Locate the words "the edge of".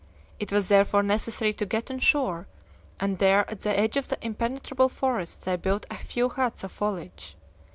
3.61-4.07